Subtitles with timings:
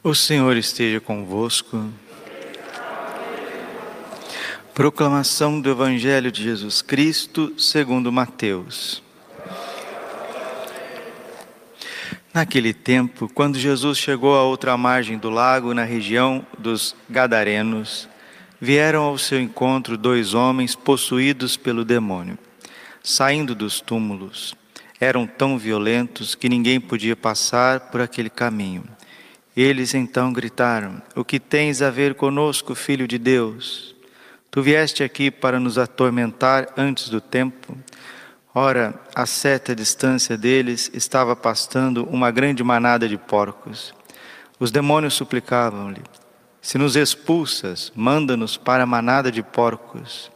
[0.00, 1.92] O Senhor esteja convosco.
[4.72, 9.02] Proclamação do Evangelho de Jesus Cristo, segundo Mateus.
[12.32, 18.08] Naquele tempo, quando Jesus chegou à outra margem do lago, na região dos Gadarenos,
[18.60, 22.38] vieram ao seu encontro dois homens possuídos pelo demônio.
[23.02, 24.54] Saindo dos túmulos,
[25.00, 28.84] eram tão violentos que ninguém podia passar por aquele caminho.
[29.60, 33.92] Eles então gritaram: O que tens a ver conosco, filho de Deus?
[34.52, 37.76] Tu vieste aqui para nos atormentar antes do tempo?
[38.54, 43.92] Ora, a certa distância deles estava pastando uma grande manada de porcos.
[44.60, 46.04] Os demônios suplicavam-lhe:
[46.62, 50.30] Se nos expulsas, manda-nos para a manada de porcos.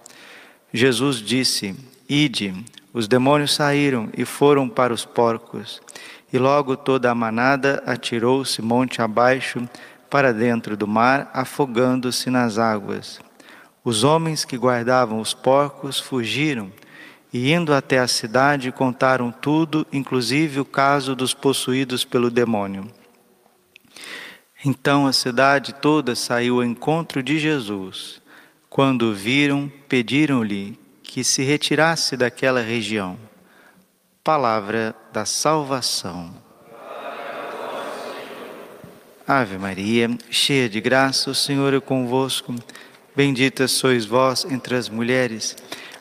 [0.75, 1.77] Jesus disse:
[2.09, 2.53] Ide.
[2.93, 5.81] Os demônios saíram e foram para os porcos.
[6.33, 9.69] E logo toda a manada atirou-se monte abaixo
[10.09, 13.21] para dentro do mar, afogando-se nas águas.
[13.85, 16.73] Os homens que guardavam os porcos fugiram
[17.33, 22.87] e, indo até a cidade, contaram tudo, inclusive o caso dos possuídos pelo demônio.
[24.65, 28.23] Então a cidade toda saiu ao encontro de Jesus.
[28.71, 33.19] Quando o viram, pediram-lhe que se retirasse daquela região
[34.25, 36.33] palavra da salvação.
[39.27, 42.55] Ave Maria, cheia de graça, o Senhor é convosco.
[43.17, 45.57] Bendita sois vós entre as mulheres,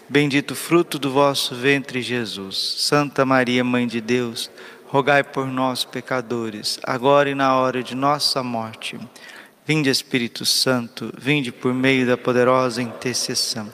[0.08, 2.58] bendito o fruto do vosso ventre, Jesus.
[2.78, 4.52] Santa Maria, Mãe de Deus,
[4.86, 9.00] rogai por nós, pecadores, agora e na hora de nossa morte.
[9.66, 13.72] Vinde, Espírito Santo, vinde por meio da poderosa intercessão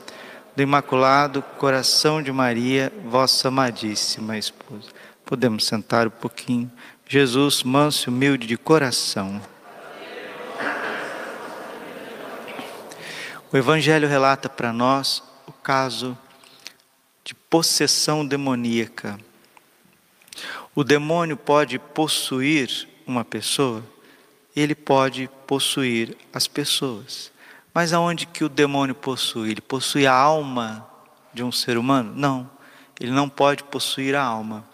[0.58, 4.88] do Imaculado Coração de Maria, vossa amadíssima esposa.
[5.24, 6.68] Podemos sentar um pouquinho.
[7.06, 9.40] Jesus, manso e humilde de coração.
[13.52, 16.18] O Evangelho relata para nós o caso
[17.22, 19.16] de possessão demoníaca.
[20.74, 23.80] O demônio pode possuir uma pessoa,
[24.56, 27.30] ele pode possuir as pessoas.
[27.78, 29.52] Mas aonde que o demônio possui?
[29.52, 30.84] Ele possui a alma
[31.32, 32.12] de um ser humano?
[32.12, 32.50] Não,
[32.98, 34.64] ele não pode possuir a alma.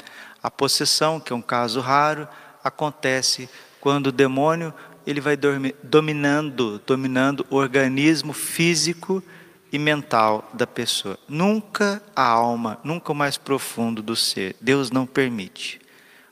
[0.43, 2.27] A possessão, que é um caso raro,
[2.65, 3.47] acontece
[3.79, 4.73] quando o demônio
[5.07, 5.37] ele vai
[5.83, 9.23] dominando, dominando o organismo físico
[9.71, 11.19] e mental da pessoa.
[11.29, 14.57] Nunca a alma, nunca o mais profundo do ser.
[14.63, 15.79] Deus não permite.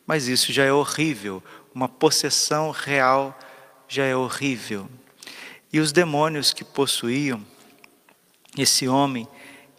[0.06, 1.42] Mas isso já é horrível.
[1.74, 3.38] Uma possessão real
[3.86, 4.88] já é horrível.
[5.72, 7.42] E os demônios que possuíam
[8.58, 9.26] esse homem,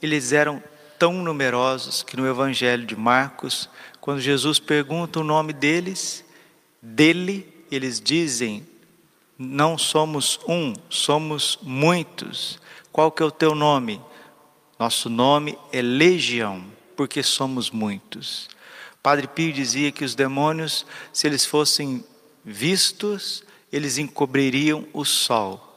[0.01, 0.61] eles eram
[0.97, 3.69] tão numerosos que no Evangelho de Marcos,
[4.01, 6.25] quando Jesus pergunta o nome deles,
[6.81, 8.65] dele, eles dizem:
[9.37, 12.59] Não somos um, somos muitos.
[12.91, 14.01] Qual que é o teu nome?
[14.79, 16.65] Nosso nome é Legião,
[16.95, 18.49] porque somos muitos.
[19.01, 22.03] Padre Pio dizia que os demônios, se eles fossem
[22.43, 25.72] vistos, eles encobririam o sol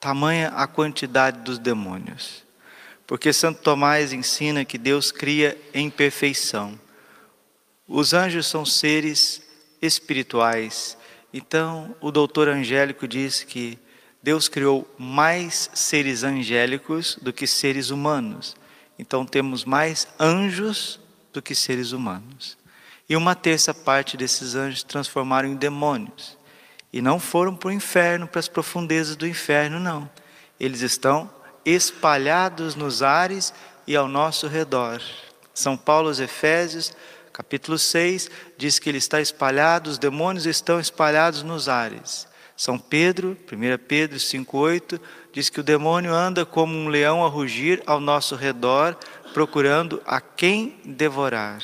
[0.00, 2.42] tamanha a quantidade dos demônios.
[3.06, 6.80] Porque Santo Tomás ensina que Deus cria em perfeição.
[7.86, 9.42] Os anjos são seres
[9.82, 10.96] espirituais.
[11.32, 13.78] Então, o doutor Angélico diz que
[14.22, 18.56] Deus criou mais seres angélicos do que seres humanos.
[18.98, 21.00] Então, temos mais anjos
[21.32, 22.56] do que seres humanos.
[23.08, 26.38] E uma terça parte desses anjos transformaram em demônios.
[26.92, 30.10] E não foram para o inferno, para as profundezas do inferno, não.
[30.58, 31.30] Eles estão
[31.64, 33.54] espalhados nos ares
[33.86, 35.00] e ao nosso redor.
[35.54, 36.92] São Paulo aos Efésios,
[37.32, 42.26] capítulo 6, diz que ele está espalhado, os demônios estão espalhados nos ares.
[42.56, 45.00] São Pedro, 1 Pedro 5,8,
[45.32, 48.96] diz que o demônio anda como um leão a rugir ao nosso redor,
[49.32, 51.62] procurando a quem devorar.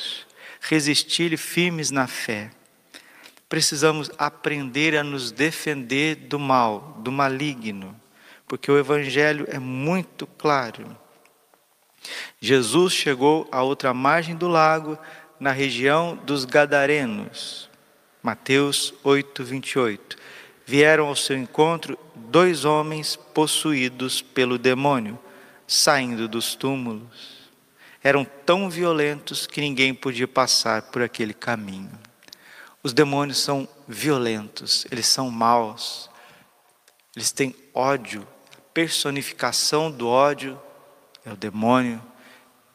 [0.59, 2.49] Resistir-lhe firmes na fé
[3.49, 7.99] precisamos aprender a nos defender do mal, do maligno,
[8.47, 10.97] porque o Evangelho é muito claro.
[12.39, 14.97] Jesus chegou à outra margem do lago,
[15.39, 17.69] na região dos Gadarenos.
[18.21, 20.17] Mateus 8, 28.
[20.65, 25.17] Vieram ao seu encontro dois homens possuídos pelo demônio,
[25.65, 27.37] saindo dos túmulos.
[28.03, 32.06] Eram tão violentos que ninguém podia passar por aquele caminho.
[32.87, 36.09] Os demônios são violentos, eles são maus,
[37.13, 38.25] eles têm ódio.
[38.73, 40.57] Personificação do ódio
[41.25, 42.01] é o demônio,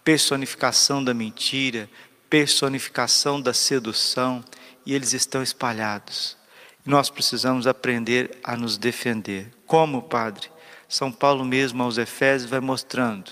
[0.05, 1.89] personificação da mentira,
[2.29, 4.45] personificação da sedução,
[4.85, 6.37] e eles estão espalhados.
[6.85, 9.51] Nós precisamos aprender a nos defender.
[9.67, 10.51] Como, Padre?
[10.87, 13.31] São Paulo mesmo aos Efésios vai mostrando,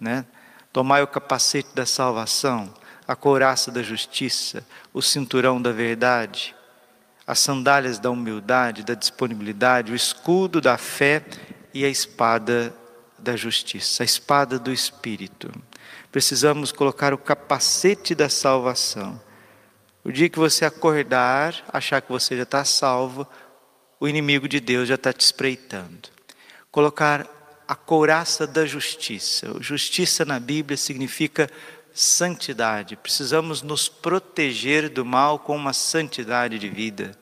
[0.00, 0.24] né?
[0.72, 2.72] Tomai o capacete da salvação,
[3.12, 6.56] a couraça da justiça, o cinturão da verdade,
[7.26, 11.22] as sandálias da humildade, da disponibilidade, o escudo da fé
[11.74, 12.74] e a espada
[13.18, 15.52] da justiça, a espada do Espírito.
[16.10, 19.20] Precisamos colocar o capacete da salvação.
[20.02, 23.28] O dia que você acordar, achar que você já está salvo,
[24.00, 26.08] o inimigo de Deus já está te espreitando.
[26.70, 27.28] Colocar
[27.68, 29.54] a couraça da justiça.
[29.60, 31.50] Justiça na Bíblia significa
[31.94, 32.96] santidade.
[32.96, 37.16] Precisamos nos proteger do mal com uma santidade de vida.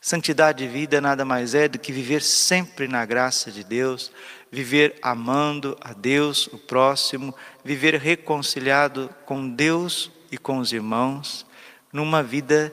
[0.00, 4.10] Santidade de vida nada mais é do que viver sempre na graça de Deus,
[4.50, 7.34] viver amando a Deus, o próximo,
[7.64, 11.46] viver reconciliado com Deus e com os irmãos,
[11.92, 12.72] numa vida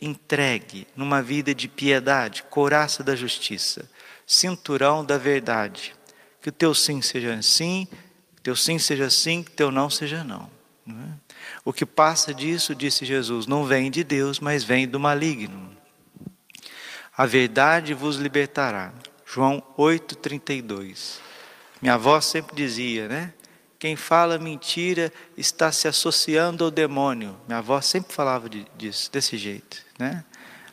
[0.00, 3.90] entregue, numa vida de piedade, couraça da justiça,
[4.26, 5.94] cinturão da verdade.
[6.40, 7.88] Que o teu sim seja sim,
[8.44, 10.50] teu sim seja sim, teu não seja não.
[10.84, 11.08] não é?
[11.64, 15.74] O que passa disso, disse Jesus, não vem de Deus, mas vem do maligno.
[17.16, 18.92] A verdade vos libertará.
[19.24, 21.20] João 8,32.
[21.80, 23.32] Minha avó sempre dizia, né?
[23.78, 27.38] Quem fala mentira está se associando ao demônio.
[27.46, 30.22] Minha avó sempre falava disso, desse jeito, né?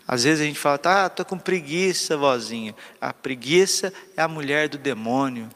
[0.06, 2.76] Às vezes a gente fala, tá, tô com preguiça, vozinha.
[3.00, 5.48] A preguiça é a mulher do demônio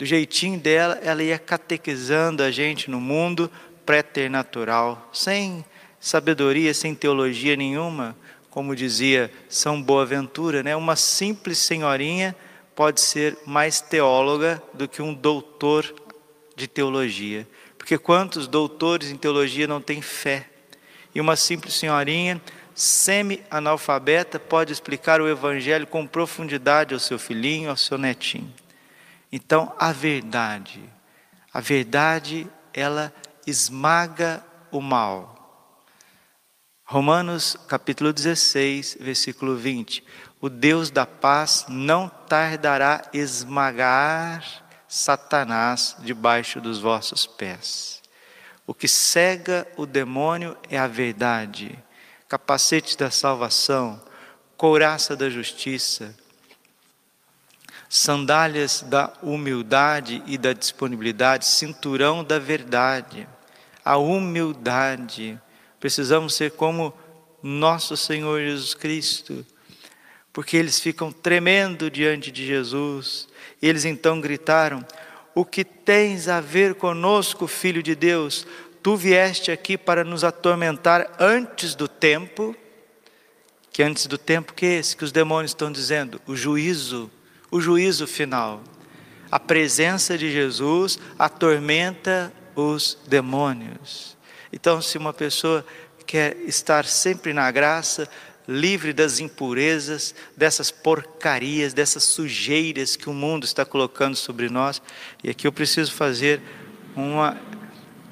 [0.00, 3.50] do jeitinho dela, ela ia catequizando a gente no mundo
[3.84, 5.62] préternatural, sem
[6.00, 8.16] sabedoria, sem teologia nenhuma,
[8.48, 10.74] como dizia São Boaventura, né?
[10.74, 12.34] Uma simples senhorinha
[12.74, 15.94] pode ser mais teóloga do que um doutor
[16.56, 17.46] de teologia.
[17.76, 20.48] Porque quantos doutores em teologia não têm fé?
[21.14, 22.40] E uma simples senhorinha
[22.74, 28.50] semi-analfabeta pode explicar o evangelho com profundidade ao seu filhinho, ao seu netinho.
[29.32, 30.82] Então, a verdade,
[31.52, 33.12] a verdade, ela
[33.46, 35.36] esmaga o mal.
[36.84, 40.04] Romanos capítulo 16, versículo 20.
[40.40, 48.02] O Deus da paz não tardará esmagar Satanás debaixo dos vossos pés.
[48.66, 51.78] O que cega o demônio é a verdade,
[52.28, 54.02] capacete da salvação,
[54.56, 56.16] couraça da justiça,
[57.92, 63.28] sandálias da humildade e da disponibilidade, cinturão da verdade,
[63.84, 65.36] a humildade.
[65.80, 66.94] Precisamos ser como
[67.42, 69.44] nosso Senhor Jesus Cristo,
[70.32, 73.26] porque eles ficam tremendo diante de Jesus.
[73.60, 74.86] Eles então gritaram:
[75.34, 78.46] O que tens a ver conosco, filho de Deus?
[78.80, 82.54] Tu vieste aqui para nos atormentar antes do tempo.
[83.72, 87.10] Que antes do tempo que esse que os demônios estão dizendo, o juízo
[87.50, 88.62] o juízo final.
[89.30, 94.16] A presença de Jesus atormenta os demônios.
[94.52, 95.64] Então, se uma pessoa
[96.06, 98.08] quer estar sempre na graça,
[98.48, 104.82] livre das impurezas, dessas porcarias, dessas sujeiras que o mundo está colocando sobre nós,
[105.22, 106.40] e aqui eu preciso fazer
[106.96, 107.40] uma,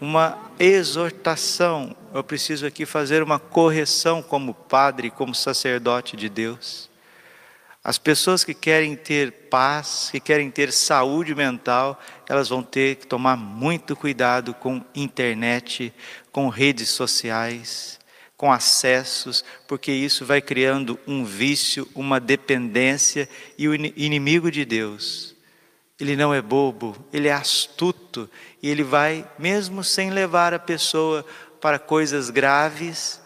[0.00, 6.88] uma exortação, eu preciso aqui fazer uma correção como padre, como sacerdote de Deus.
[7.89, 13.07] As pessoas que querem ter paz, que querem ter saúde mental, elas vão ter que
[13.07, 15.91] tomar muito cuidado com internet,
[16.31, 17.99] com redes sociais,
[18.37, 23.27] com acessos, porque isso vai criando um vício, uma dependência
[23.57, 25.35] e o inimigo de Deus.
[25.99, 28.29] Ele não é bobo, ele é astuto
[28.63, 31.25] e ele vai, mesmo sem levar a pessoa
[31.59, 33.19] para coisas graves,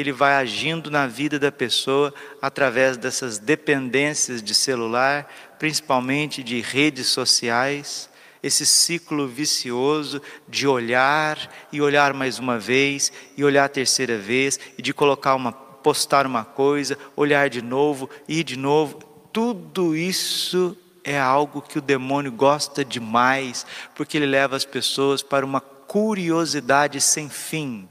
[0.00, 5.26] ele vai agindo na vida da pessoa através dessas dependências de celular,
[5.58, 8.10] principalmente de redes sociais,
[8.42, 14.60] esse ciclo vicioso de olhar e olhar mais uma vez e olhar a terceira vez
[14.78, 18.98] e de colocar uma postar uma coisa, olhar de novo e de novo,
[19.32, 25.46] tudo isso é algo que o demônio gosta demais, porque ele leva as pessoas para
[25.46, 27.88] uma curiosidade sem fim.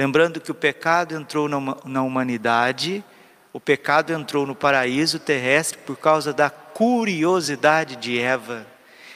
[0.00, 3.04] Lembrando que o pecado entrou na humanidade,
[3.52, 8.66] o pecado entrou no paraíso terrestre por causa da curiosidade de Eva.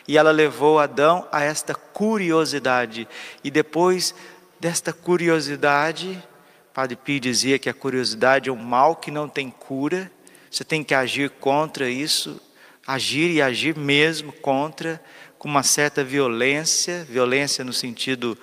[0.07, 3.09] E ela levou Adão a esta curiosidade.
[3.43, 4.15] E depois
[4.61, 6.23] desta curiosidade,
[6.75, 10.13] Padre Pio dizia que a curiosidade é um mal que não tem cura.
[10.51, 12.39] Você tem que agir contra isso,
[12.87, 15.03] agir e agir mesmo contra,
[15.39, 18.37] com uma certa violência, violência no sentido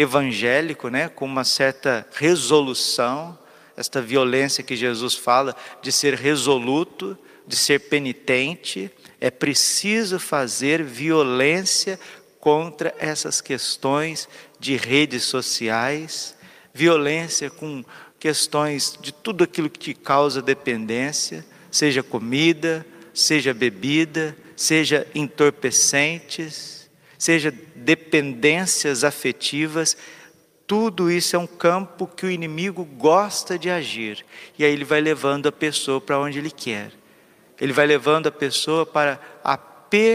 [0.00, 3.38] evangélico, né, com uma certa resolução.
[3.76, 7.16] esta violência que Jesus fala, de ser resoluto,
[7.46, 11.98] de ser penitente, é preciso fazer violência
[12.38, 14.28] contra essas questões
[14.58, 16.36] de redes sociais,
[16.74, 17.82] violência com
[18.18, 26.79] questões de tudo aquilo que te causa dependência, seja comida, seja bebida, seja entorpecentes,
[27.20, 29.94] seja dependências afetivas,
[30.66, 34.24] tudo isso é um campo que o inimigo gosta de agir.
[34.58, 36.92] E aí ele vai levando a pessoa para onde ele quer.
[37.60, 40.10] Ele vai levando a pessoa para a perturbação.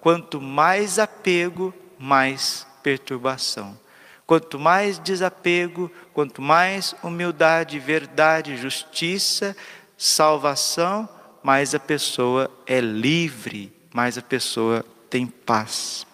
[0.00, 3.78] Quanto mais apego, mais perturbação.
[4.26, 9.56] Quanto mais desapego, quanto mais humildade, verdade, justiça,
[9.96, 11.08] salvação,
[11.40, 16.04] mais a pessoa é livre, mais a pessoa tem paz.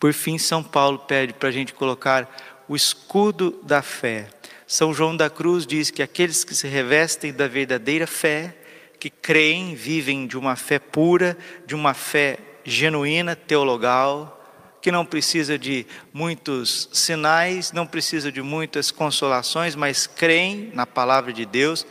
[0.00, 4.30] Por fim, São Paulo pede para a gente colocar o escudo da fé.
[4.66, 8.56] São João da Cruz diz que aqueles que se revestem da verdadeira fé,
[8.98, 14.42] que creem, vivem de uma fé pura, de uma fé genuína, teologal,
[14.80, 21.30] que não precisa de muitos sinais, não precisa de muitas consolações, mas creem na palavra
[21.30, 21.86] de Deus.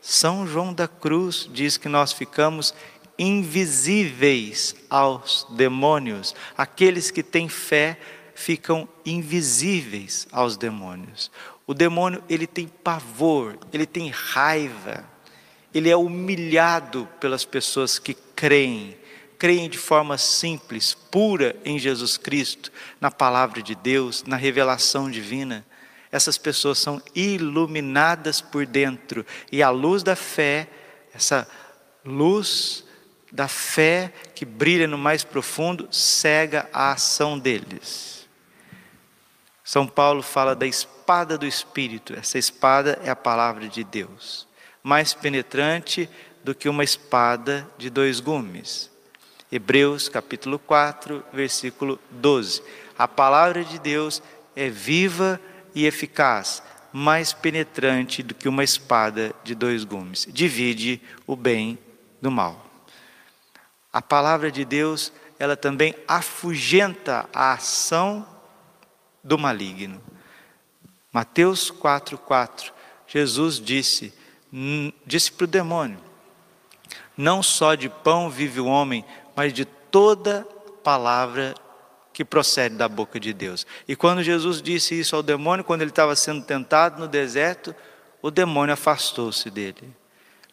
[0.00, 2.72] São João da Cruz diz que nós ficamos
[3.18, 6.34] invisíveis aos demônios.
[6.56, 7.98] Aqueles que têm fé
[8.34, 11.30] ficam invisíveis aos demônios.
[11.66, 15.04] O demônio, ele tem pavor, ele tem raiva.
[15.74, 18.96] Ele é humilhado pelas pessoas que creem
[19.38, 25.62] creem de forma simples, pura em Jesus Cristo, na palavra de Deus, na revelação divina,
[26.10, 30.68] essas pessoas são iluminadas por dentro e a luz da fé,
[31.12, 31.46] essa
[32.04, 32.85] luz
[33.36, 38.26] da fé que brilha no mais profundo, cega a ação deles.
[39.62, 44.48] São Paulo fala da espada do Espírito, essa espada é a palavra de Deus,
[44.82, 46.08] mais penetrante
[46.42, 48.90] do que uma espada de dois gumes.
[49.52, 52.62] Hebreus capítulo 4, versículo 12.
[52.96, 54.22] A palavra de Deus
[54.56, 55.38] é viva
[55.74, 60.26] e eficaz, mais penetrante do que uma espada de dois gumes.
[60.32, 61.78] Divide o bem
[62.22, 62.65] do mal.
[63.96, 68.28] A palavra de Deus, ela também afugenta a ação
[69.24, 70.02] do maligno.
[71.10, 72.72] Mateus 4:4.
[73.06, 74.12] Jesus disse,
[75.06, 75.98] disse para o demônio:
[77.16, 79.02] Não só de pão vive o homem,
[79.34, 80.46] mas de toda
[80.84, 81.54] palavra
[82.12, 83.66] que procede da boca de Deus.
[83.88, 87.74] E quando Jesus disse isso ao demônio, quando ele estava sendo tentado no deserto,
[88.20, 89.96] o demônio afastou-se dele.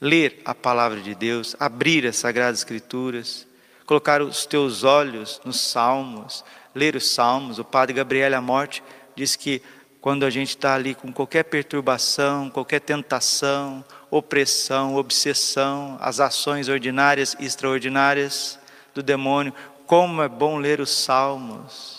[0.04, 3.48] Ler a palavra de Deus, abrir as sagradas escrituras,
[3.86, 6.44] colocar os teus olhos nos salmos,
[6.76, 7.58] ler os salmos.
[7.58, 8.84] O padre Gabriel à morte
[9.16, 9.62] diz que
[10.02, 17.38] quando a gente está ali com qualquer perturbação, qualquer tentação, opressão, obsessão, as ações ordinárias
[17.40, 18.60] e extraordinárias,
[18.94, 19.54] do demônio.
[19.86, 21.93] Como é bom ler os salmos.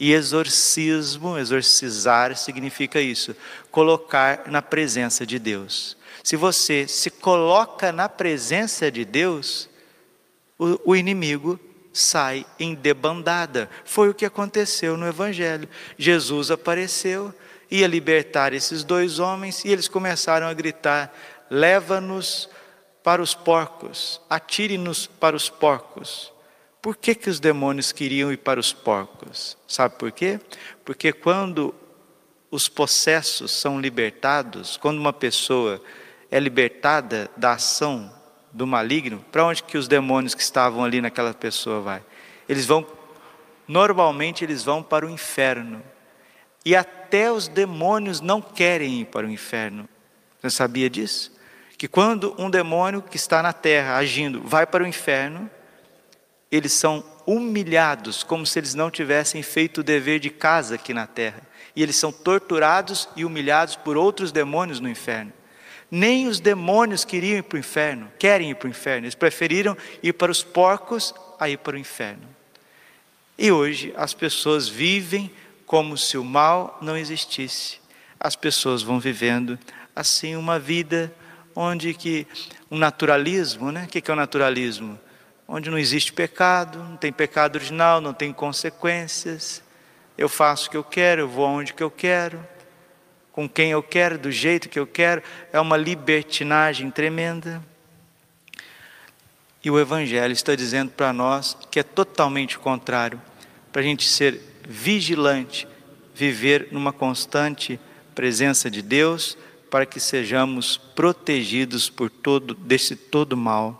[0.00, 3.36] E exorcismo, exorcizar significa isso,
[3.70, 5.94] colocar na presença de Deus.
[6.24, 9.68] Se você se coloca na presença de Deus,
[10.58, 11.60] o, o inimigo
[11.92, 13.68] sai em debandada.
[13.84, 15.68] Foi o que aconteceu no Evangelho.
[15.98, 17.34] Jesus apareceu,
[17.70, 21.14] ia libertar esses dois homens e eles começaram a gritar:
[21.50, 22.48] leva-nos
[23.02, 26.32] para os porcos, atire-nos para os porcos.
[26.82, 29.56] Por que, que os demônios queriam ir para os porcos?
[29.68, 30.40] Sabe por quê?
[30.84, 31.74] Porque quando
[32.50, 35.82] os possessos são libertados, quando uma pessoa
[36.30, 38.12] é libertada da ação
[38.50, 42.02] do maligno, para onde que os demônios que estavam ali naquela pessoa vai?
[42.48, 42.86] Eles vão,
[43.68, 45.82] normalmente eles vão para o inferno.
[46.64, 49.88] E até os demônios não querem ir para o inferno.
[50.40, 51.38] Você sabia disso?
[51.80, 55.50] que quando um demônio que está na terra agindo vai para o inferno,
[56.50, 61.06] eles são humilhados como se eles não tivessem feito o dever de casa aqui na
[61.06, 61.42] terra.
[61.76, 65.32] E eles são torturados e humilhados por outros demônios no inferno.
[65.90, 69.76] Nem os demônios queriam ir para o inferno, querem ir para o inferno, eles preferiram
[70.02, 72.28] ir para os porcos a ir para o inferno.
[73.36, 75.30] E hoje as pessoas vivem
[75.66, 77.80] como se o mal não existisse.
[78.18, 79.58] As pessoas vão vivendo
[79.94, 81.12] assim uma vida
[81.54, 82.26] onde que
[82.70, 83.84] um naturalismo, né?
[83.84, 84.98] O que é o naturalismo?
[85.52, 89.60] Onde não existe pecado, não tem pecado original, não tem consequências.
[90.16, 92.46] Eu faço o que eu quero, eu vou aonde que eu quero,
[93.32, 95.20] com quem eu quero, do jeito que eu quero.
[95.52, 97.60] É uma libertinagem tremenda.
[99.64, 103.20] E o Evangelho está dizendo para nós que é totalmente contrário,
[103.72, 105.66] para a gente ser vigilante,
[106.14, 107.80] viver numa constante
[108.14, 109.36] presença de Deus
[109.68, 113.79] para que sejamos protegidos por todo desse todo mal,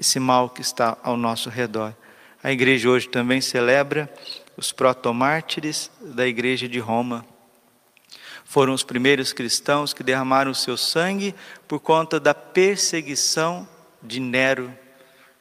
[0.00, 1.94] esse mal que está ao nosso redor.
[2.42, 4.10] A igreja hoje também celebra
[4.56, 7.24] os protomártires da igreja de Roma.
[8.46, 11.34] Foram os primeiros cristãos que derramaram o seu sangue
[11.68, 13.68] por conta da perseguição
[14.02, 14.74] de Nero.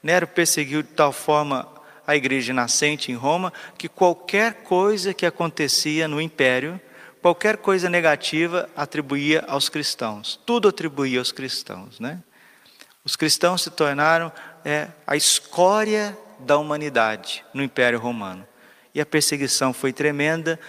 [0.04, 1.66] Nero perseguiu de tal forma
[2.06, 6.80] a igreja nascente em Roma que qualquer coisa que acontecia no império
[7.22, 12.22] qualquer coisa negativa atribuía aos cristãos, tudo atribuía aos cristãos, né?
[13.04, 14.32] Os cristãos se tornaram
[14.64, 18.48] é, a escória da humanidade no Império Romano.
[18.94, 20.60] E a perseguição foi tremenda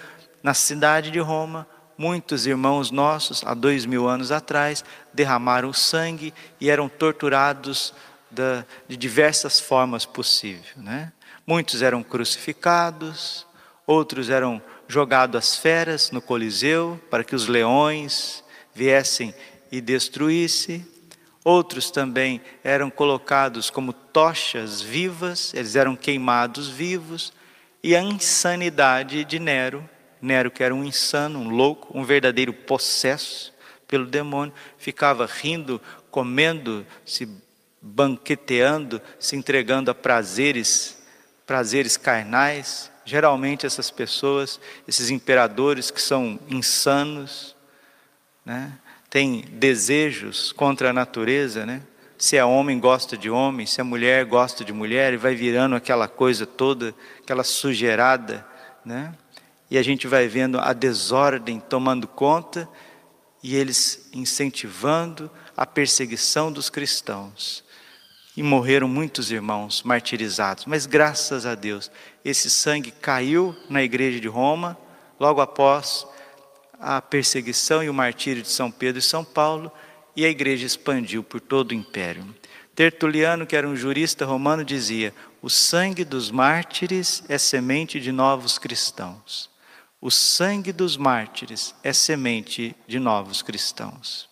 [0.43, 1.67] na cidade de Roma.
[1.97, 7.93] Muitos irmãos nossos, há dois mil anos atrás, derramaram sangue e eram torturados
[8.31, 10.73] da, de diversas formas possíveis.
[10.77, 11.13] Né?
[11.47, 13.47] Muitos eram crucificados,
[13.87, 18.43] outros eram jogado às feras no Coliseu para que os leões
[18.75, 19.35] viessem
[19.71, 20.87] e destruíssem.
[21.45, 27.33] Outros também eram colocados como tochas vivas, eles eram queimados vivos.
[27.83, 29.89] E a insanidade de Nero,
[30.21, 33.55] Nero que era um insano, um louco, um verdadeiro possesso
[33.89, 35.81] pelo demônio, ficava rindo,
[36.11, 37.29] comendo, se
[37.81, 41.03] banqueteando, se entregando a prazeres,
[41.47, 47.57] prazeres carnais, Geralmente essas pessoas, esses imperadores que são insanos,
[48.45, 48.73] né,
[49.11, 51.83] têm desejos contra a natureza, né?
[52.17, 55.75] Se é homem gosta de homem, se é mulher gosta de mulher, e vai virando
[55.75, 58.47] aquela coisa toda, aquela sujeirada,
[58.85, 59.13] né?
[59.69, 62.69] E a gente vai vendo a desordem tomando conta
[63.43, 67.65] e eles incentivando a perseguição dos cristãos.
[68.37, 71.91] E morreram muitos irmãos martirizados, mas graças a Deus,
[72.25, 74.79] esse sangue caiu na igreja de Roma,
[75.19, 76.07] logo após
[76.81, 79.71] a perseguição e o martírio de São Pedro e São Paulo,
[80.17, 82.35] e a igreja expandiu por todo o império.
[82.75, 88.59] Tertuliano, que era um jurista romano, dizia: O sangue dos mártires é semente de novos
[88.59, 89.51] cristãos.
[90.01, 94.29] O sangue dos mártires é semente de novos cristãos.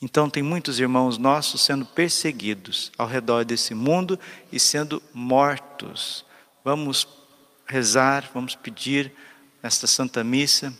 [0.00, 4.18] Então, tem muitos irmãos nossos sendo perseguidos ao redor desse mundo
[4.50, 6.24] e sendo mortos.
[6.64, 7.06] Vamos
[7.66, 9.12] rezar, vamos pedir
[9.62, 10.72] nesta Santa Missa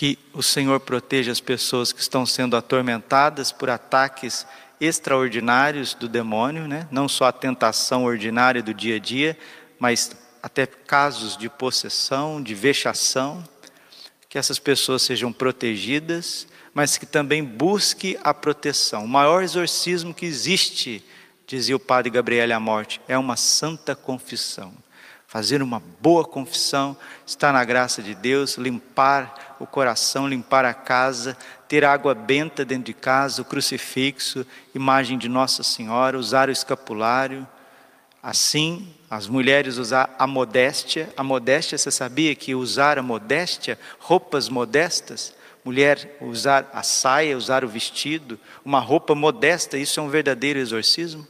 [0.00, 4.46] que o Senhor proteja as pessoas que estão sendo atormentadas por ataques
[4.80, 6.88] extraordinários do demônio, né?
[6.90, 9.36] não só a tentação ordinária do dia a dia,
[9.78, 13.44] mas até casos de possessão, de vexação,
[14.26, 19.04] que essas pessoas sejam protegidas mas que também busque a proteção.
[19.04, 21.04] O maior exorcismo que existe,
[21.46, 24.72] dizia o padre Gabriel à morte, é uma santa confissão.
[25.26, 31.36] Fazer uma boa confissão, estar na graça de Deus, limpar o coração, limpar a casa,
[31.68, 34.44] ter água benta dentro de casa, o crucifixo,
[34.74, 37.46] imagem de Nossa Senhora, usar o escapulário.
[38.22, 41.12] Assim, as mulheres usar a modéstia.
[41.14, 47.62] A modéstia, você sabia que usar a modéstia, roupas modestas, mulher usar a saia, usar
[47.62, 51.26] o vestido, uma roupa modesta, isso é um verdadeiro exorcismo.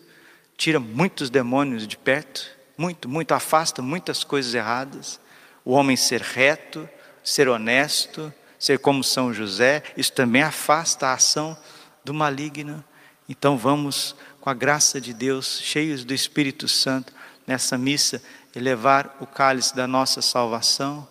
[0.56, 5.20] Tira muitos demônios de perto, muito, muito, afasta muitas coisas erradas.
[5.64, 6.88] O homem ser reto,
[7.22, 11.56] ser honesto, ser como São José, isso também afasta a ação
[12.04, 12.84] do maligno.
[13.28, 17.12] Então vamos, com a graça de Deus, cheios do Espírito Santo,
[17.46, 18.22] nessa missa,
[18.54, 21.08] elevar o cálice da nossa salvação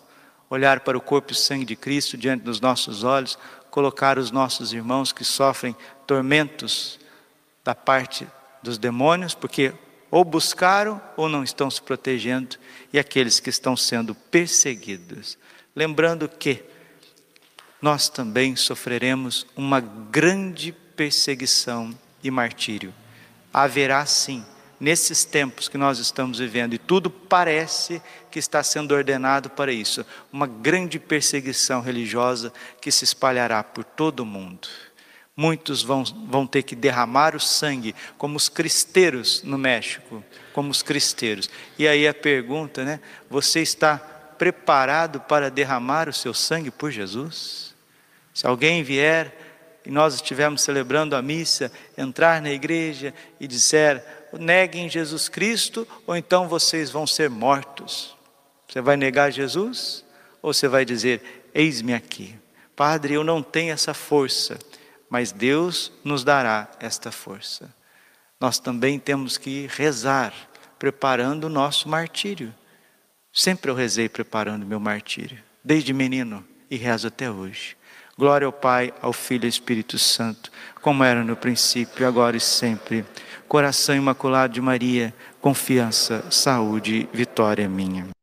[0.50, 3.38] olhar para o corpo e sangue de Cristo diante dos nossos olhos,
[3.70, 6.98] colocar os nossos irmãos que sofrem tormentos
[7.62, 8.26] da parte
[8.60, 9.72] dos demônios, porque
[10.10, 12.56] ou buscaram ou não estão se protegendo,
[12.92, 15.38] e aqueles que estão sendo perseguidos.
[15.74, 16.64] Lembrando que
[17.80, 22.92] nós também sofreremos uma grande perseguição e martírio.
[23.52, 24.44] Haverá sim
[24.78, 30.06] nesses tempos que nós estamos vivendo, e tudo parece que está sendo ordenado para isso
[30.32, 34.68] uma grande perseguição religiosa que se espalhará por todo o mundo.
[35.36, 40.82] Muitos vão, vão ter que derramar o sangue, como os cristeiros no México, como os
[40.82, 41.48] cristeiros.
[41.78, 43.00] E aí a pergunta, né?
[43.30, 47.74] Você está preparado para derramar o seu sangue por Jesus?
[48.32, 49.36] Se alguém vier
[49.84, 56.16] e nós estivermos celebrando a missa, entrar na igreja e disser: neguem Jesus Cristo, ou
[56.16, 58.16] então vocês vão ser mortos.
[58.66, 60.06] Você vai negar Jesus?
[60.40, 62.34] Ou você vai dizer: Eis-me aqui.
[62.74, 64.58] Padre, eu não tenho essa força,
[65.10, 67.68] mas Deus nos dará esta força.
[68.40, 70.32] Nós também temos que rezar,
[70.78, 72.54] preparando o nosso martírio.
[73.32, 77.76] Sempre eu rezei preparando meu martírio, desde menino, e rezo até hoje.
[78.18, 80.50] Glória ao Pai, ao Filho e ao Espírito Santo,
[80.82, 83.04] como era no princípio, agora e sempre.
[83.48, 88.10] Coração imaculado de Maria, confiança, saúde, vitória minha.